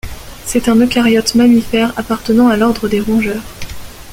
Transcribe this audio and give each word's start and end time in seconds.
Cet 0.47 0.67
un 0.67 0.77
eucaryote 0.81 1.35
mammifère 1.35 1.93
appartenant 1.95 2.47
à 2.47 2.57
l’ordre 2.57 2.87
des 2.89 2.99
rongeurs. 3.01 3.43